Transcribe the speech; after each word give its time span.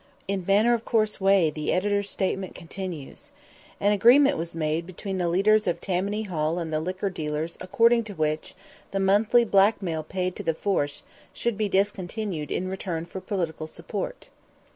In 0.27 0.43
matter 0.47 0.73
of 0.73 0.83
course 0.83 1.21
way 1.21 1.51
the 1.51 1.71
editor's 1.71 2.09
statement 2.09 2.55
continues: 2.55 3.31
"An 3.79 3.91
agreement 3.91 4.35
was 4.35 4.55
made 4.55 4.87
between 4.87 5.19
the 5.19 5.29
leaders 5.29 5.67
of 5.67 5.79
Tammany 5.79 6.23
Hall 6.23 6.57
and 6.57 6.73
the 6.73 6.79
liquor 6.79 7.11
dealers 7.11 7.55
according 7.61 8.05
to 8.05 8.15
which 8.15 8.55
the 8.89 8.99
monthly 8.99 9.45
blackmail 9.45 10.01
paid 10.01 10.35
to 10.37 10.41
the 10.43 10.55
force 10.55 11.03
should 11.33 11.55
be 11.55 11.69
discontinued 11.69 12.49
in 12.49 12.67
return 12.67 13.05
for 13.05 13.21
political 13.21 13.67
support." 13.67 14.29